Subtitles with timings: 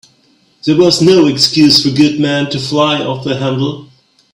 [0.65, 3.87] There was no excuse for Goodman to fly off the handle.